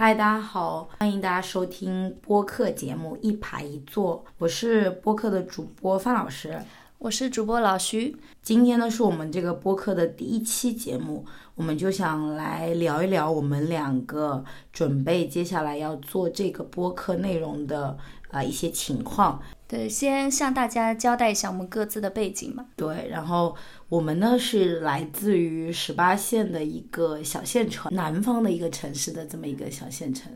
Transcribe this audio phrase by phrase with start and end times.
[0.00, 6.56] 嗨，大家好，欢迎大家收听播客节目《一排一坐》，我是播客的主播范老师，
[6.98, 8.16] 我是主播老徐。
[8.40, 11.26] 今天呢是我们这个播客的第一期节目，
[11.56, 17.98] 我们就想来聊一聊我们两个准备接下来要做这个播客内容的
[18.30, 19.42] 啊一些情况。
[19.66, 22.66] 对，先向大家交代一下我们各自的背景嘛。
[22.76, 23.54] 对，然后
[23.88, 30.30] 我们呢是来自于十八线的一个小县城，南方的一个城市的这么一个小县城。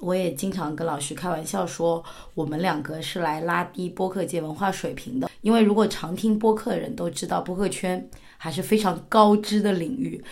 [0.00, 2.02] 我也经常跟老徐开玩笑说，
[2.34, 5.30] 我们两个是来拉低播客界文化水平的。
[5.40, 10.22] 因为如果常听播客的人都知道，播客圈还是非常高知的领域。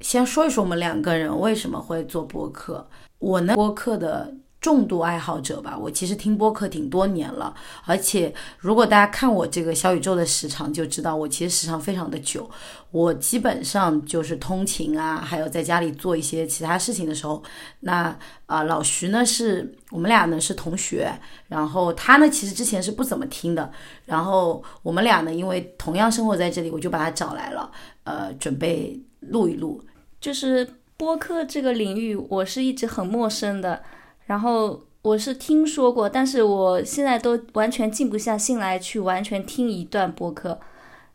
[0.00, 2.88] 先说一说我们两个人为什么会做播客。
[3.20, 4.34] 我呢，播客的。
[4.60, 7.54] 重度爱好者吧，我其实听播客挺多年了，
[7.84, 12.50] 而且如果大家看我这个小宇宙的时长，就知道我其实时长非常的久。
[12.90, 17.40] 我基本上就是通勤啊，还有在家里做一些其他事情的时候，
[17.80, 21.08] 那啊老徐呢是我们俩呢是同学，
[21.46, 23.70] 然后他呢其实之前是不怎么听的，
[24.06, 27.70] 然后我们俩呢因为同样生活在这里，我就把他找来了，
[28.02, 29.84] 呃，准备录一录。
[30.20, 33.80] 就是播客这个领域，我是一直很陌生的。
[34.28, 40.60] 然后我是听说过，但是我现在都完全静不下心来去完全听一段播客。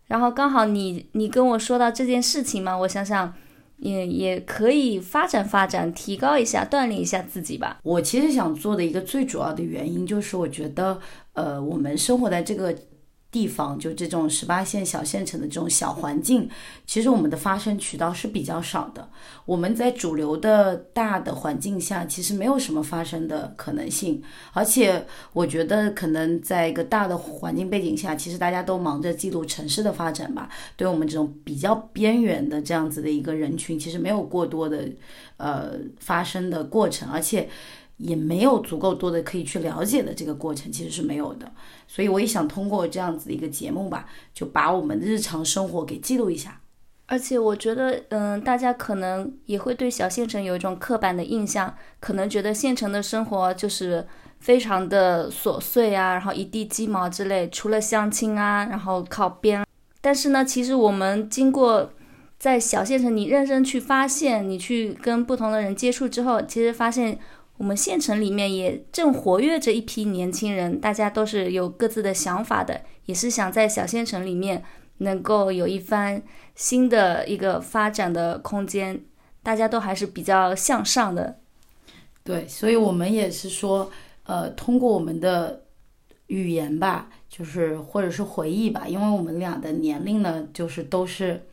[0.07, 3.31] 然后刚好你你跟我说到这件事情嘛，我想想
[3.77, 7.77] 也也可以发展发展，提高一下，锻炼一下自己吧。
[7.83, 10.99] 我其实想做的一个最主要的原因就是，我觉得
[11.33, 12.75] 呃，我们生活在这个。
[13.33, 16.47] 地方就这种十八线小县城的这种小环境，
[16.85, 19.09] 其实我们的发声渠道是比较少的。
[19.45, 24.21] 我们在主流的大的环境下，其实没有什么发声的可能性。
[24.53, 25.03] 而且
[25.33, 30.47] 我觉得，可能在一个大的环境背景下，其实大家都忙着记录城市的发展吧。
[30.77, 34.87] 对我们这种比较边缘的这样子的一个人群，其实没有过多的
[35.37, 37.49] 呃发声的过程，而且。
[37.97, 41.51] 也没有足够多的可以去了解的这个过程，其实是没有的。
[41.87, 46.59] 所以我也想通过这样子的一个节目吧，就把我们的日常生活给记录一下。
[47.05, 54.07] 而且我觉得，嗯，大家可能也会对小县城有一种刻板的印象，可能觉得县城的生活就是
[54.39, 59.63] 非常的琐碎啊，然后一地鸡毛之类，除了相亲啊，然后靠边。
[60.01, 61.91] 但是呢，其实我们经过
[62.39, 67.19] 在小县城，你认真去发现，你去跟不同的人接触之后，其实发现。
[67.57, 74.63] 我们县城里面也正活跃着一批年轻人，大家都是有各自的想法的，也是想在小县城里面
[74.97, 76.21] 能够有一番
[76.55, 79.01] 新的一个发展的空间，
[79.43, 81.39] 大家都还是比较向上的。
[82.23, 83.91] 对，所以我们也是说，
[84.23, 85.63] 呃，通过我们的
[86.27, 91.45] 语言吧，就是或者是回忆吧，因为我们俩的年龄呢，就是都是。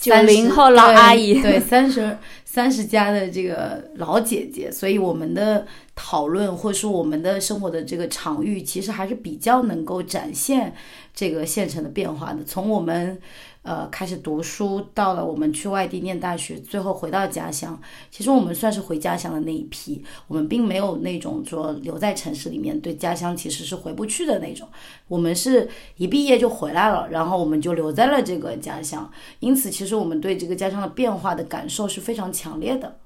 [0.00, 10.74] 九零后老阿姨，对三十三十加的这个老姐姐，所以我们的讨论或者说我们的生活的这个场域，其实还是比较能够展现
[11.14, 12.44] 这个县城的变化的。
[12.44, 13.18] 从我们。
[13.62, 17.78] 呃，开始读书，到了我们去外地念大学，最后回到家乡。
[18.10, 24.66] 其实我们算是回家乡的那一批，我们并没有那种说留在城市里面，对家乡其实是回不去的那种。
[25.06, 29.10] 我们是一毕业就回来了，然后我们就留在了这个家乡。
[29.40, 32.98] 因此，其实我们对这个家乡的变化的感受是非常强烈的，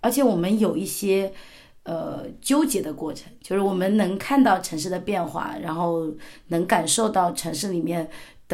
[0.00, 1.32] 而且我们有一些
[1.84, 6.10] 呃纠结的过程，就是我们能看到城市的变化，然后
[6.48, 8.10] 能感受到城市里面。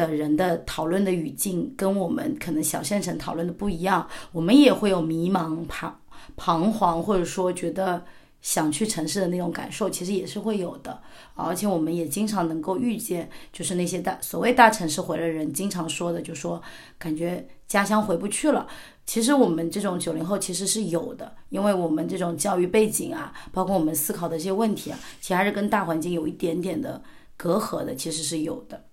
[0.07, 5.93] 的人的讨论的语境跟我们可能小县城讨论的不一样，我们也会有迷茫、彷
[6.35, 8.03] 彷徨，或者说觉得
[8.41, 11.01] 想去城市的那种感受，其实也是会有的。
[11.35, 16.61] 而且我们也经常能够遇见，就是那些大所谓大城市回来人经常说的，就说
[16.97, 18.67] 感觉家乡回不去了。
[19.05, 27.01] 其实我们这种九零后其实是有的，因为我们这种教育背景啊，包括我们思考的一些问题啊，其实还是跟大环境有一点点的
[27.35, 28.83] 隔阂的，其实是有的。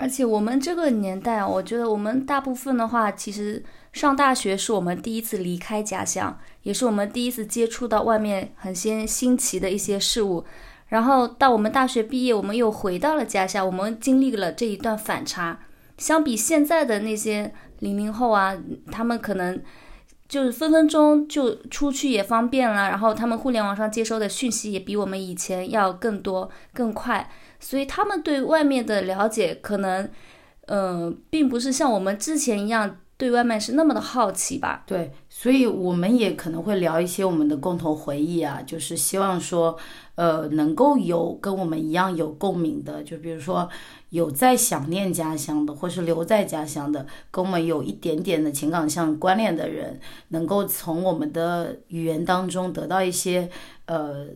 [0.00, 3.62] 而且我们这个年代，我觉得我们大部分的话，其实
[3.92, 10.42] 上大学是我们第一次离开家乡，也是我们第一次接触到外面很新新奇的一些事物。
[10.88, 15.60] 然后到我们大学毕业，我们又回到了家乡，我们经历了这一段反差。
[15.98, 18.56] 相比现在的那些零零后啊，
[18.90, 19.62] 他们可能
[20.26, 27.30] 就是分分钟就出去也方便了，然后他们互联网上接收的讯息也比我们以前要更多更快。
[27.60, 30.08] 所以他们对外面的了解，可能，
[30.66, 34.82] 嗯，并不是像我们之前一样对外面是那么的好奇吧？
[34.86, 39.76] 对，所以我们也可能会聊一些我们的共同回忆啊，就是希望说，
[40.14, 43.68] 呃，能够有跟我们一样有共鸣的，就比如说
[44.08, 53.50] 有在想念家乡的，或是留在家乡的，跟我们有一点点的情感上关联的人，能够从我们的语言当中得到一些
[53.84, 54.28] 呃，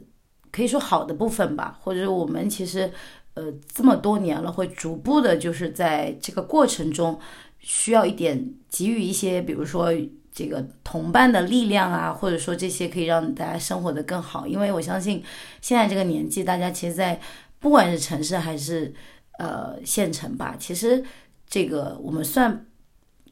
[0.55, 2.91] 可以说好的部分吧，或者我们其实
[3.35, 7.19] 呃这么多年了，会逐步的，就是在这个过程中
[7.59, 9.93] 需要一点给予一些，比如说。
[10.37, 15.23] 这个同伴的力量啊，或者说这些可以让大家生活的更好，因为我相信
[15.61, 17.21] 现在这个年纪，大家其实，在
[17.61, 18.93] 不管是城市还是
[19.39, 21.01] 呃县城吧，其实
[21.47, 22.67] 这个我们算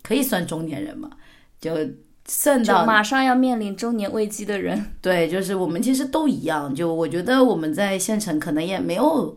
[0.00, 1.10] 可以算中年人嘛，
[1.60, 1.74] 就
[2.34, 6.74] 算到马上要面临中年危机的人， 对，就是我们其实都一样。
[6.74, 9.36] 就我觉得我们在县城可能也没有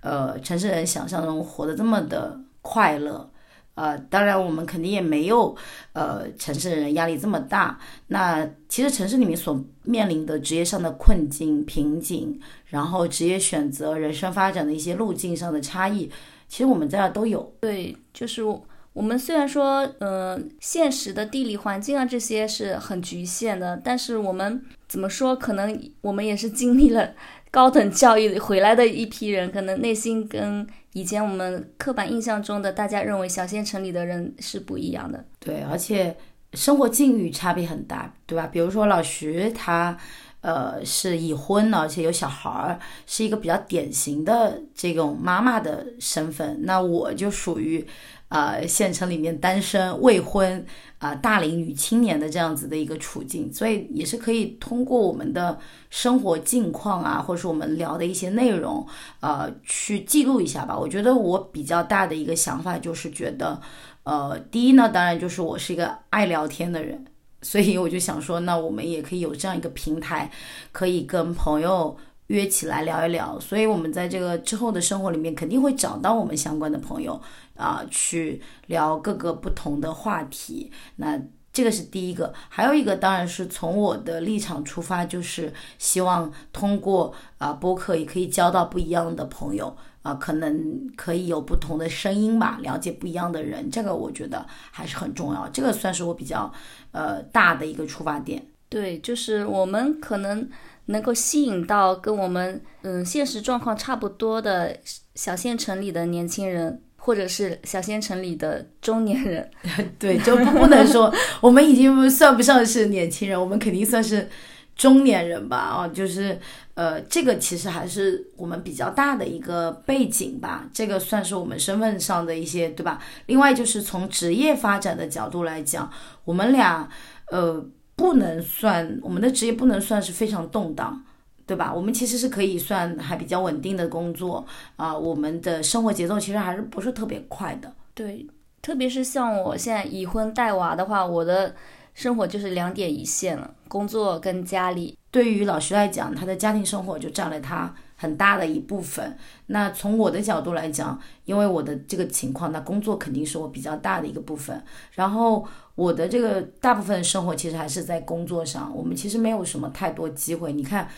[0.00, 3.30] 呃城市人想象中活得这么的快乐。
[3.74, 5.54] 呃，当然，我们肯定也没有，
[5.92, 7.78] 呃，城市人压力这么大。
[8.08, 16.10] 那其实城市里面所面临的职业上的困境、瓶颈，然后职业选择、人生发展的一些路径上的差异，
[16.48, 17.54] 其实我们在这都有。
[17.60, 27.14] 对，就是我我们虽然说，嗯，现实的地理环境啊这些是很局限的，但是我们怎么说，可能我们也是经历了
[27.50, 30.66] 高等教育回来的一批人，可能内心跟。
[30.92, 36.16] 以前我们刻板印象中的大家认为小县城里的人是不一样的，对，而且
[36.54, 38.48] 生活境遇差别很大，对吧？
[38.48, 39.96] 比如说老徐他，
[40.40, 46.60] 呃，是已婚而且有小孩儿，是一个比较典型的这种妈妈的身份。
[46.62, 47.86] 那我就属于，
[48.28, 50.64] 呃，县城里面单身未婚。
[51.00, 55.58] 啊，大龄女青年的这样子的一个处境，所以也是可以通过我们的
[55.88, 58.86] 生活境况啊，或者是我们聊的一些内容，
[59.20, 60.78] 呃，去记录一下吧。
[60.78, 63.58] 我觉得我比较大的一个想法就是觉得，
[64.02, 67.02] 呃，第一呢，当然就是我是一个爱聊天的人，
[67.42, 70.30] 所以我就想说，那我们也可以有这样一个平台，
[70.72, 71.96] 可以跟朋友。
[72.30, 77.20] 约起来聊一聊，所以我们在这个之后的生活里面肯定会找到我们相关的朋友
[77.56, 80.70] 啊，去聊各个不同的话题。
[80.94, 81.20] 那
[81.52, 95.48] 这个是第一个，还有一个当然是从我的立场出发，就是希望通过啊播客也可以交到不一样的朋友啊，可能可以有不同的声音吧，了解不一样的人，这个我觉得还是很重要。
[95.48, 96.52] 这个算是我比较
[96.92, 98.46] 呃大的一个出发点。
[98.68, 100.48] 对，就是我们可能。
[100.86, 104.76] 能够吸引到跟我们嗯现实状况差不多的
[105.14, 109.50] 小县城里的年轻人，或者是小县城里的中年人，
[109.98, 111.12] 对，就不不能说
[111.42, 114.28] 我们已经算不上是年轻人，我们肯定算是
[114.76, 115.56] 中年人吧？
[115.56, 116.38] 啊，就是
[116.74, 123.02] 呃，这个其实还是我们比较大的一个背景吧，这个算是我们身份上的一些，对吧？
[123.26, 125.90] 另外就是从职业发展的角度来讲，
[126.24, 126.88] 我们俩
[127.30, 127.66] 呃。
[127.96, 131.04] 不能算我们的职业不能算是非常动荡，
[131.50, 131.74] 对吧？
[131.74, 134.96] 我们其实是可以算还比较稳定的工作啊。
[134.96, 137.72] 我们的生活节奏其实还是不是特别快的。
[137.92, 138.24] 对，
[138.62, 141.52] 特别是像我现在已婚带娃的话，我的
[141.92, 144.96] 生活就是两点一线了，工作跟家里。
[145.10, 147.74] 对于老徐来讲，他的家庭生活就占了他。
[147.96, 149.14] 很大的一部分。
[149.48, 154.58] 那从我的角度来讲，因为我的这个情况，那工作肯定是我比较大的一个部分。
[154.92, 158.74] 然后我的这个大部分生活其实还是在工作上。
[158.74, 160.50] 我们其实没有什么太多机会。
[160.54, 160.88] 你看，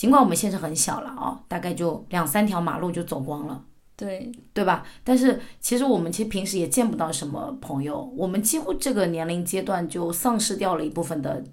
[0.00, 3.62] 尽管我们现在很小了啊，大概就两三条马路就走光了，
[3.96, 4.82] 对对吧？
[5.04, 8.10] 但是其实我们其实平时也见不到什么朋友。
[8.16, 11.44] 我们几乎这个年龄阶段就丧失掉了一部分的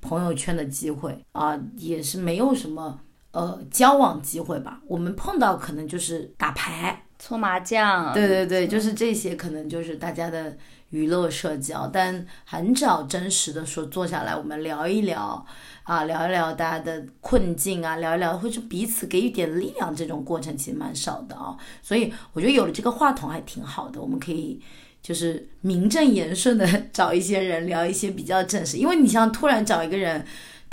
[0.00, 3.00] 朋友圈的机会啊，也是没有什么。
[3.32, 10.54] 呃，交往机会吧，我们碰到可能就是打牌、搓麻将，对对对，就是这些，可能就是大家的
[10.90, 15.42] 娱乐社交，但很少真实的说坐下来我们聊一聊
[15.84, 24.60] 啊，聊一聊大家的困境啊，聊一聊或者彼此给予点力量，这种过程其实蛮少的啊，所以我觉得有了这个话筒还挺好的，我们可以
[25.00, 30.22] 就是名正言顺的 找一些人聊一些比较正式，因为你像突然找一个人。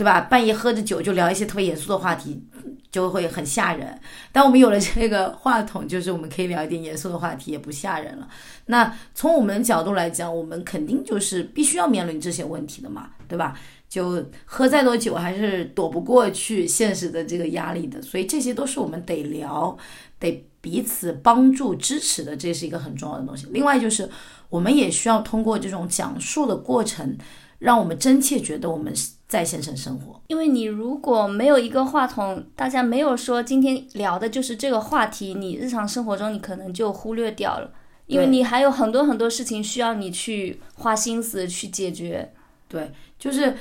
[0.02, 0.22] 对吧？
[0.22, 2.44] 半夜喝着酒就聊一些特别严肃的话题，
[2.92, 3.96] 就会很吓人。
[4.32, 8.28] 但我们有了这个话筒，就是我们可以聊一点严肃的话题，也不吓人了。
[8.66, 13.56] 那从我们角度来讲，我们肯定就是必须要面临这些问题的嘛，对吧？
[13.88, 18.02] 就喝再多酒，还是躲不过去现实的这个压力的。
[18.02, 19.78] 所以这些都是我们得聊，
[20.18, 23.46] 得彼此帮助支持的，这是一个很重要的东西。
[23.52, 24.10] 另外就是，
[24.50, 27.16] 我们也需要通过这种讲述的过程。
[27.62, 28.92] 让我们真切觉得我们
[29.32, 37.72] 在线上生活，因为你如果没有一个话筒，大家没有说今天聊的就是这个话题，你日常生活中你可能就忽略掉了，
[38.08, 42.34] 因为你还有很多很多事情需要你去花心思去解决。
[42.68, 43.56] 对，就是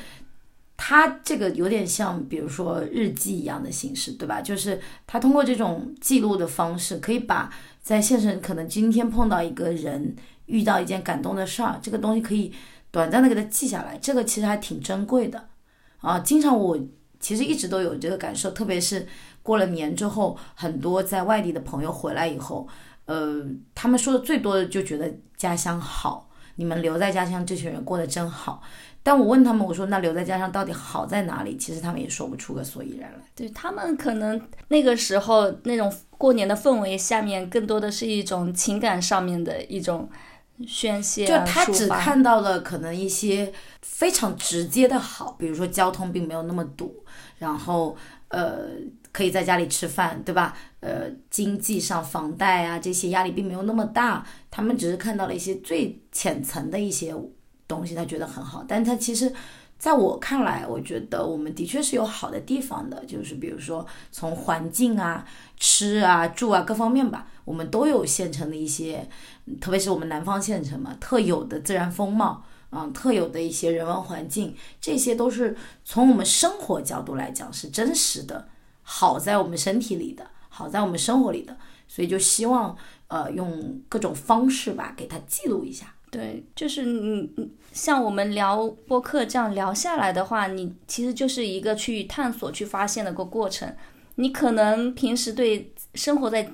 [0.76, 4.40] 它这个有点像，比如说日记一样的形式，对吧？
[4.40, 7.48] 就是它通过这种记录的方式，可以把
[7.80, 12.52] 在现实可能今天碰到一个人，遇到一件感动的事儿，这个东西可以
[12.90, 15.46] 短暂的给他记下来，这个其实还挺珍贵的
[16.00, 16.18] 啊。
[16.20, 16.78] 经常我
[17.18, 19.06] 其实一直都有这个感受，特别是
[19.42, 22.66] 过了年之后，很多在外地的朋友回来以后，
[23.06, 28.62] 呃，他们说的最多的就觉得家乡好，你们留在家乡这群人过得真好。
[29.02, 31.56] 但我问他们，我说那留在家乡到底好在哪里？
[31.56, 33.18] 其实他们也说不出个所以然来。
[33.34, 34.38] 对他们可能
[34.68, 40.06] 那个时候那种过年的氛围下面，更多的是一种情感上面的一种
[40.66, 43.52] 宣泄、就他只看到了可能一些
[43.82, 47.04] 非常直接的好，比如说交通并没有那么堵，
[47.38, 47.96] 然后
[48.28, 48.68] 呃
[49.12, 50.56] 可以在家里吃饭，对吧？
[50.80, 57.14] 呃，经济上房贷啊这些压力并没有那么大，他们只是看到了一些最浅层的一些。
[57.70, 59.32] 东西他觉得很好，但他其实，
[59.78, 65.24] 在我看来，我觉得我们的确是有好的地方的，就是比如说从环境啊、
[65.56, 69.08] 吃啊、住啊各方面吧，我们都有县城的一些，
[69.60, 78.46] 特别是我们南方县城嘛，特有的自然风貌啊，特有的一些人文环境，这些都是从我们生活角度来讲是真实的，
[78.82, 81.56] 好在我们身体里的，好在我们生活里的，
[81.88, 82.76] 所以就希望
[83.08, 85.92] 呃用各种方式吧，给它记录一下。
[86.12, 93.74] 对，就是你你像我们聊播客这样聊下来的话，你其实就是一个去探索、去发现的个过程。
[94.16, 96.46] 你可能平时对生活在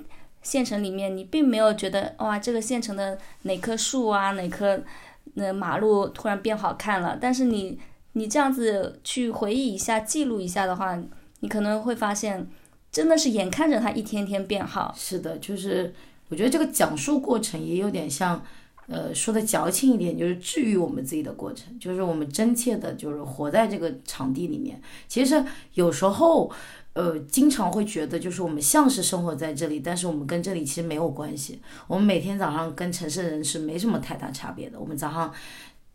[0.46, 4.80] 县城里面，你并没有觉得哇，这个县城的哪棵树啊，哪棵
[5.34, 7.18] 那马路突然变好看了。
[7.20, 7.76] 但是你
[8.12, 10.96] 你这样子去回忆一下、记录一下的话，
[11.40, 12.46] 你可能会发现，
[12.92, 14.94] 真的是眼看着它一天天变好。
[14.96, 15.92] 是的，就是
[16.28, 18.40] 我觉得这个讲述过程也有点像。
[18.88, 24.80] 呃，说的矫情一点，就是治愈我们自己的过程，就是我们真切的，就是活在这个场地里面。
[25.08, 26.48] 其实有时候，
[26.96, 31.60] 呃，经常会觉得，就是我们像是生活在这里，但是我们跟这里其实没有关系。
[31.86, 34.80] 我们每天早上跟城市人是没什么太大差别的。
[34.80, 35.30] 我们早上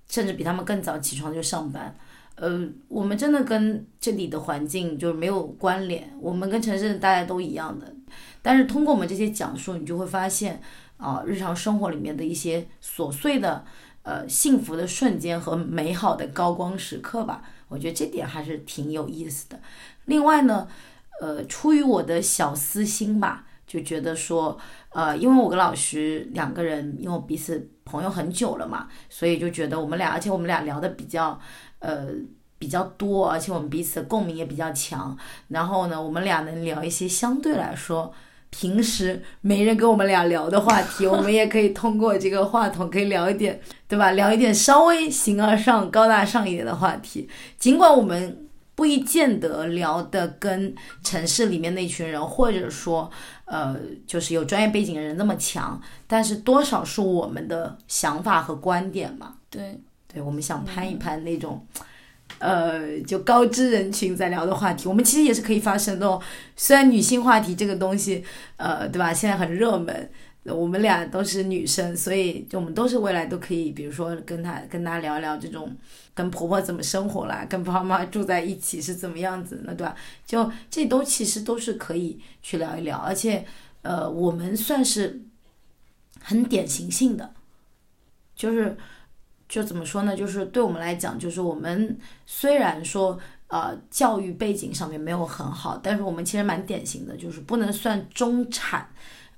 [0.08, 1.96] 甚至比他们更早起床就上班。
[2.36, 6.08] 呃，我们真的跟这里的环境就是没有关联。
[6.20, 7.92] 我们跟城市大家都一样的。
[8.44, 10.62] 但是通过我们这些讲述，你就会发现。
[11.02, 13.66] 啊，日常生活里面的一些琐碎的、
[14.04, 19.60] 呃幸福的瞬间和美好的高光时刻吧，我觉得这点还是挺有意思的。
[20.06, 20.68] 另外呢，
[21.22, 24.58] 呃，出于我的小私心吧，就觉得说，
[24.90, 31.40] 呃，因为我跟老徐两个人，因为彼此朋友很久了嘛，所以就觉得我们俩，而且我们俩聊的比较，
[31.78, 32.08] 呃，
[32.58, 35.16] 比较多，而且我们彼此的共鸣也比较强。
[35.50, 38.12] 然后呢，我们俩能聊一些相对来说。
[38.54, 44.12] 平时没人跟我们俩聊的话题，我们也可以通过这个话筒可以聊一点，对吧？
[44.12, 47.30] 聊一点稍微形而上、高大上一点的话题。
[47.58, 48.50] 尽管我们
[48.82, 50.74] 不一见得聊的跟
[51.04, 53.08] 城市里面那群人，或者说，
[53.46, 59.36] 呃，就是有专业背景的人那么强，但是多少是我们的想法和观点嘛。
[59.52, 59.80] 对，
[60.12, 61.64] 对，我们想攀一攀那种。
[62.40, 66.20] 呃，就高知人群在聊的话题，我们其实也是可以发生的哦。
[66.56, 68.24] 虽然女性话题这个东西，
[68.58, 69.14] 呃，对吧？
[69.14, 70.10] 现在很热门，
[70.44, 75.76] 我们俩都是女生，所以就我们都是未来都可以，比如说跟她跟她聊聊这种
[76.14, 79.96] 跟婆婆怎么生活啦，跟爸妈住在一起是怎么样子，那对吧？
[80.26, 83.46] 就这都其实都是可以去聊一聊，而且
[83.82, 85.22] 呃，我们算是
[86.20, 87.34] 很典型性的，
[88.36, 88.78] 就是。
[89.52, 90.16] 就怎么说呢？
[90.16, 98.88] 就是对我们来讲，就是我们虽然说呃教育背景上面没有很好，但是我们其实蛮典型的，就是不能算中产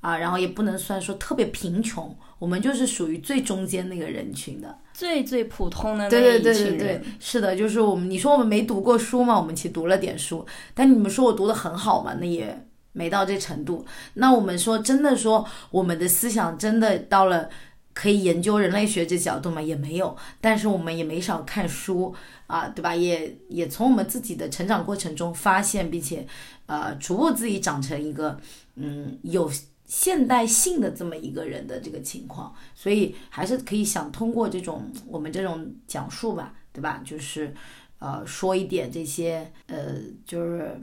[0.03, 13.85] 啊，然后也不能算说特别贫穷，我们就是属于最中间那个人群的，最最普通的对对对对对，是的，就是我们你说我们没读过书嘛，我们其实读了点书，但你们说我读的很好嘛，那也没到这程度。
[14.15, 17.49] 那我们说真的说我们的思想真的到了。
[17.95, 19.61] 可以研究人类学这角度嘛？
[19.61, 22.11] 也没有，但是我们也没少看书
[22.47, 22.95] 啊，对吧？
[22.95, 26.25] 也也从我们自己的成长过程中发现，并且，
[26.65, 28.35] 呃，逐步自己长成一个
[28.77, 29.47] 嗯有
[29.95, 36.99] 现代性的这么一个人的这个情况，所以还是可以想通过这种我们这种讲述吧，对吧？
[37.05, 37.53] 就是
[37.99, 40.75] 呃说一点这些呃，就是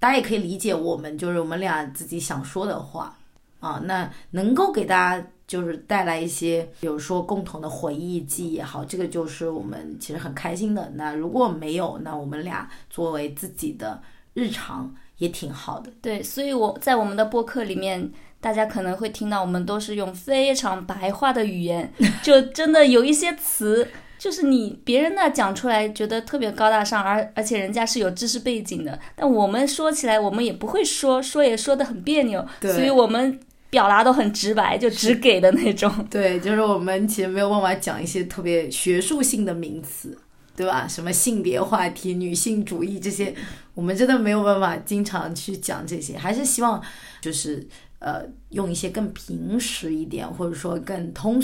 [0.00, 3.16] 大家也可以理解我们就是我们俩自己想说的话
[3.60, 5.24] 啊，那能够给大家。
[5.50, 10.92] 就是带来一些，比如说共同的回忆记忆也好，这个就是我们其实很开心的。
[10.94, 14.00] 那如果没有，那我们俩作为自己的
[14.32, 15.90] 日常也挺好的。
[16.00, 21.92] 对，所以我在我们的播客里面，大家可能会听到我们都是用非常白话的语言，
[22.22, 23.86] 就真的有一些词，
[24.18, 33.38] 就是你别人那讲出来觉得特别高大上，而而且人家是有知识背景的，但我们说起来我们也不会说，说也说的很别扭，所以我们。
[33.70, 35.88] 表达都很直白，就直给的那种。
[36.10, 40.18] 对，就是我们其实没有办法讲一些特别学术性的名词，
[40.56, 40.88] 对吧？
[40.88, 43.32] 什么性别话题、女性主义这些，
[43.74, 46.82] 我们真的没有办法经常去讲这些，还是希望
[47.20, 47.64] 就是
[48.00, 51.42] 呃用一些更平实一点，或者说更通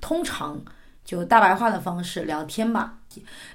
[0.00, 0.58] 通常
[1.04, 3.00] 就大白话的方式聊天吧。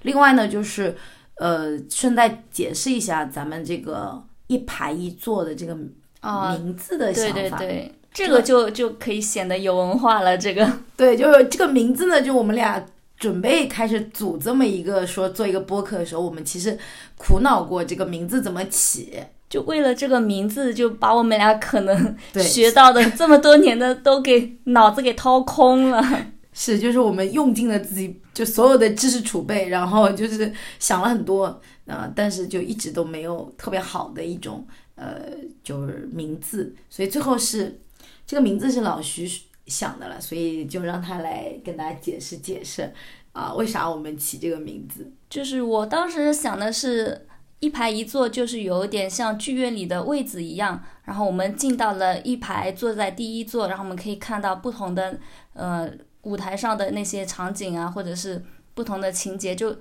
[0.03, 0.95] 另外呢，就是
[1.37, 7.33] 呃顺带解释一下咱们这个一排一坐的这个名字的想法。
[7.33, 7.95] 对对对。
[8.11, 10.35] 这个就就可以显得有文化了。
[10.35, 12.83] 这个 对，就是这个名字呢，就我们俩
[13.15, 16.75] 准备开始组这么一个说做一个播客的时候，我们其实
[17.17, 19.23] 苦恼过这个名字怎么起。
[19.49, 26.01] 就为了这个名字，就把我们俩可能 学到的这么多年的都给脑子给掏空了。
[26.53, 34.65] 是，就是我们用尽了自己就所有的知识储备，然后就是想了很多啊，但是就一直都没有特别好的一种
[34.95, 35.31] 呃，
[35.63, 37.79] 就是名字，所以最后是。
[38.27, 39.27] 这个名字是老徐
[39.65, 42.93] 想的了，所以就让他来跟大家解释解释
[43.31, 45.11] 啊，为啥我们起这个名字？
[45.27, 47.25] 就是我当时想的是
[47.59, 55.19] 一排一坐，就是有点像剧院里的位子一样，然后我们进到了一排，坐在第一座，然后我们可以看到不同的
[55.53, 55.89] 呃
[56.21, 58.41] 舞台上的那些场景啊，或者是
[58.73, 59.55] 不同的情节。
[59.55, 59.75] 就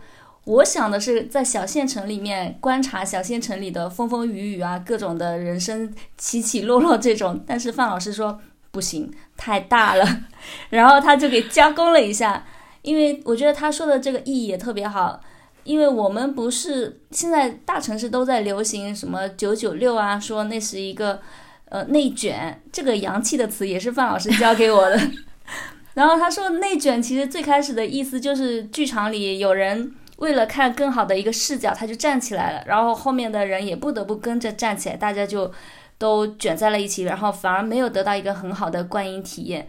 [0.45, 7.41] 我想的是在小县城里面观察小县城里的风风雨雨啊，各种的人生起起落落这种。
[7.47, 10.23] 但是范老师说不行，太大了，
[10.71, 12.45] 然后他就给加工了一下。
[12.83, 15.21] 因为我觉得他说的这个意义也特别好，
[15.69, 21.21] 因为我们不是现在大城市都在流行什么九九六啊，说那是一个
[21.67, 24.99] 呃内卷，这个洋气的词也是范老师教给我的。
[25.95, 29.93] 然后他说内卷其实最开始的意思就是剧场里有人。
[30.19, 35.49] 为了看更好的一个视角，他就站起来了，然后后面的人也不得不跟着站起来，大家就
[35.97, 39.69] 都卷在了一起，然后反而没有得到一个很好的观影体验。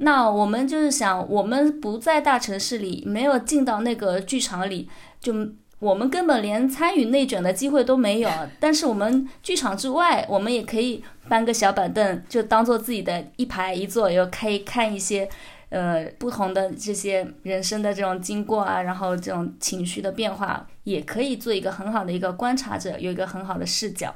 [0.00, 4.88] 那我们就是想，我们不在大城市里，没有进到那个剧场里，
[5.20, 5.34] 就
[5.78, 8.30] 我们根本连参与内卷的机会都没有。
[8.58, 15.28] 但是我们剧场之外，我们也可以搬个小板凳，就当做自己的一排一座，又可以看一些。
[15.70, 24.12] 呃，不同的这些人生的这种经过啊，然后这种情绪的变化，也可以做一个很好的一个观察者，有一个很好的视角。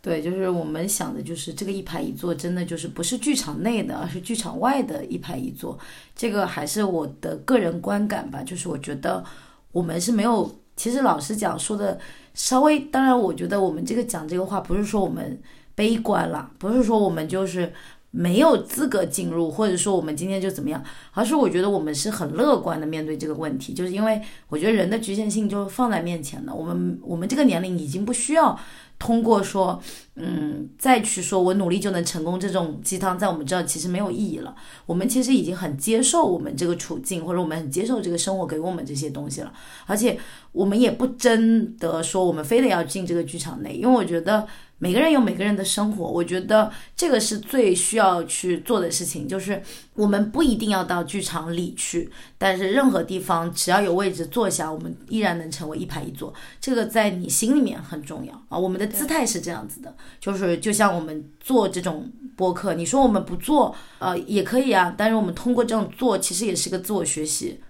[0.00, 5.78] 对，就是我们想的，就是这个一排一座，真的就是不是剧场内的，而是剧场外的一排一座。
[6.14, 9.24] 这个还是我的个人观感吧，就是我觉得
[9.72, 11.98] 我们是没有，其实老实讲说的
[12.34, 15.40] 稍微，当然我觉得我们这个讲这个话，不是说我们
[15.74, 17.72] 悲观了，不是说我们就是。
[18.10, 20.82] 没有资格进入，或者说我们今天就怎么样，
[21.12, 26.54] 而是我觉得我们是很乐观的面对这个问题，就是因为我觉得人的局限性就放在面前了。
[26.54, 28.58] 我们我们这个年龄已经不需要
[28.98, 29.80] 通过说，
[30.16, 34.54] 嗯，再去说我努力就能成功这种鸡汤，在我们这儿其实没有意义了。
[34.86, 39.52] 我们其实已经很接受我们这个处境，或者我们很接受这个生活给我们这些东西了，
[39.86, 40.18] 而且
[40.52, 44.46] 我们也不真的说我们非得要进这个剧场内，因为我觉得。
[44.78, 49.26] 每个人有每个人的生活，我觉得这个是最需要去做的事情。
[49.26, 49.60] 就是
[49.94, 56.32] 我们不一定要到剧场里去，但是任何地方只要有位置坐下，我们依然能成为一排一坐。
[56.60, 58.56] 这个在你心里面很重要啊。
[58.56, 64.94] 我们的姿态是这样子的，就是就像我们做这种播客，你说我们不做，呃，也可以啊。
[64.96, 67.60] 但是我们通过这样做，其实也是个自我学习。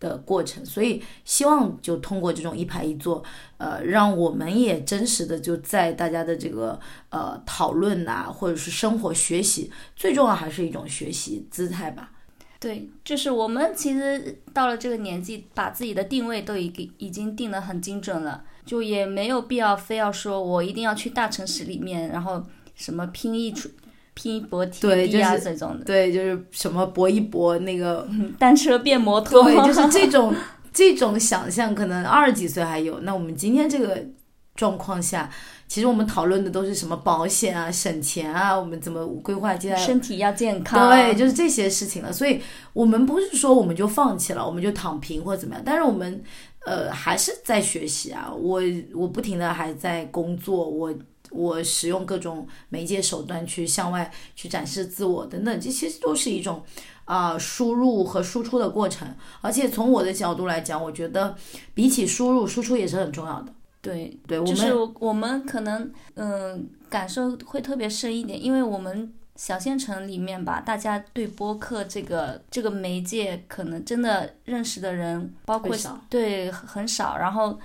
[0.00, 3.22] 的过程，所以希望就通过这种一排一坐，
[3.56, 6.78] 呃，让我们也真实的就在大家的这个
[7.10, 12.12] 呃讨论呐，或者是生活学习，最重要还是一种学习姿态吧。
[12.60, 23.68] 对，就是我们其实到了这个年纪，把自己的定位都已经已经定得很精准了，就也没有必要非要说我一定要去大城市里面，然后什么拼一出。
[24.20, 28.04] 拼搏体力啊，这种的，对，就是什么搏一搏，那个
[28.36, 30.34] 单车变摩托，对，就是这种
[30.74, 32.98] 这种想象，可能二十几岁还有。
[33.00, 34.04] 那我们今天这个
[34.56, 35.30] 状况下，
[35.68, 42.12] 其实我们讨论的都是什么保险啊、省钱啊，我们怎么规划接下来身体要健康，对，就是这些事情了。
[42.12, 42.40] 所以，
[42.72, 46.20] 我们不是说我们就放弃了，我们就躺平或者怎么样，但是我们
[46.66, 48.32] 呃还是在学习啊。
[48.36, 48.60] 我
[48.92, 50.92] 我不停的还在工作，我。
[51.30, 56.62] 我使用各种媒介手段去向外去展示自我等等，这其实都是一种
[57.04, 59.08] 啊输入和输出的过程。
[59.40, 61.36] 而且从我的角度来讲，我觉得
[61.74, 63.52] 比起输入，输出也是很重要的。
[63.80, 75.76] 对对，就是我们可能嗯感受会特别深一点，因为我们小县城里面吧，大家对播客这个这个媒介可能真的认识的人，包括
[76.08, 77.58] 对很少，然后。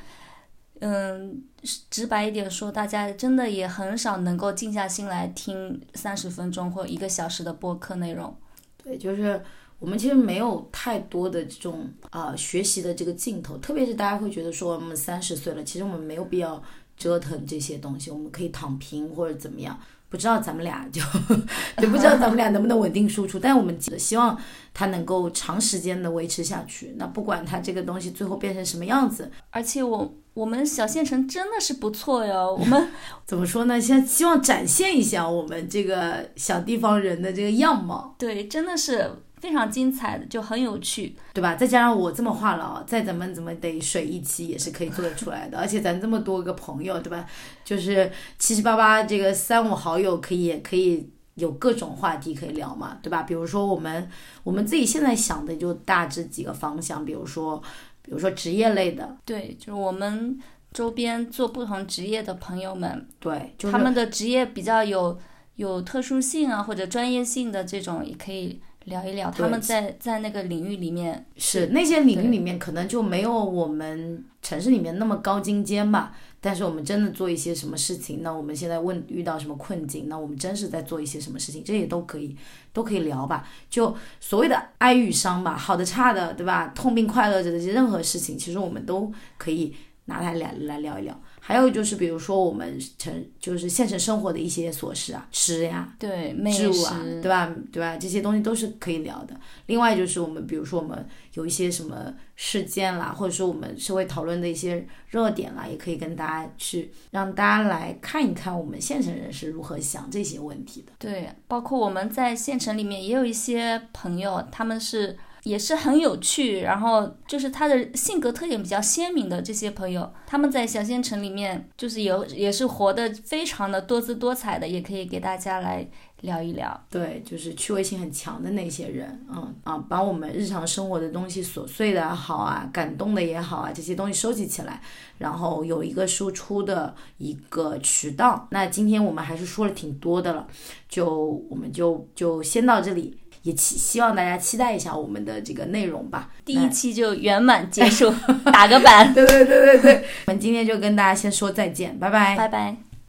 [0.85, 1.41] 嗯，
[1.89, 8.35] 直白一点说，大家真的也很少能够静下心来听三十分钟或一个小时的播客内容。
[8.83, 9.41] 对，就是
[9.79, 16.61] 我们其实没有太多的这种啊、学习的这个劲头，特别是大家会觉得说我们三十岁了，其实我们没有必要
[16.97, 19.79] 折腾这些东西，我们可以躺平或者怎么样。
[20.13, 21.01] 不知道咱们俩就
[21.81, 24.37] 也不知道咱们俩能不能稳定输出，但我们希望
[24.71, 26.93] 它能够长时间的维持下去。
[26.99, 32.89] 那不管它这个东西最后变成什么样子，而且我我们小县城真的是不错哟， 我们
[33.25, 33.81] 怎么说呢？
[33.81, 39.09] 现在希望展现一下我们这个小地方人的这个样貌，对真的是
[39.43, 41.13] 非常精彩的，就很有趣。
[41.33, 41.53] 对吧？
[41.53, 45.57] 再加上我这么话痨，再怎么怎么得水一期也是可以做得出来的。
[45.57, 47.25] 而且咱这么多个朋友，对吧？
[47.65, 53.23] 就是七七八八这个三五好友，可以也可以有各种话题可以聊嘛，对吧？
[53.23, 54.09] 比如说我们
[54.45, 57.61] 我们自己现在想的就大致几个方向，比如说
[58.01, 60.39] 比如说职业类的，对，就是我们
[60.71, 65.19] 周边做不同职业的朋友们，对，就是他们的职业比较有
[65.55, 69.31] 有特殊性啊，或者专业性的这种，也可以聊一聊。
[69.31, 76.15] 他们在在那个领域里面，是那些领域里面可能就没有我们城市里面那么高精尖吧。
[76.41, 82.35] 但是我们真的做一些什么事情，那我们现在问遇到什么困境，那我们真是在做一些什么事情，这也都可以
[82.73, 83.47] 都可以聊吧。
[83.69, 86.73] 就所谓的哀与伤吧，好的差的，对吧？
[86.75, 89.73] 痛并快乐着的这任何事情，其实我们都可以
[90.05, 91.17] 拿它来来聊一聊。
[91.45, 97.53] 还有就是，比如说我们城就是现实生活的一些琐事啊，吃呀、对美事物啊，食对吧？
[97.69, 97.97] 对吧？
[97.97, 99.35] 这些东西都是可以聊的。
[99.65, 110.93] 另外就是我们，比如说我们有一些什么事件啦，或者说我们社会讨论的一些热点啦，也可以跟大家去让大家来看一看我们县城人是如何想这些问题的。
[110.97, 125.85] 对，包括我们在县城里面也有一些朋友，他们是也是很有趣，然后就是他的性格特点比较鲜明的这些朋友，他们在小县城里面就是有也是活得非常的多姿多彩的，也可以给大家来
[126.21, 126.85] 聊一聊。
[126.89, 134.81] 对，就是趣味性很强的那些人，嗯啊，把我们日常生活的东西琐碎的好啊，感动的也好啊，这些东西收集起来，
[135.17, 138.47] 然后有一个输出的一个渠道。
[138.51, 140.47] 那今天我们还是说了挺多的了，
[140.87, 146.29] 就我们就就先到这里，也期希望大家期待一下我们的这个内容吧。
[146.43, 148.13] 第一期就圆满结束，
[148.51, 152.35] 打个板，对对对对对，我们今天就跟大家先说再见，拜拜。
[152.35, 152.92] 拜拜。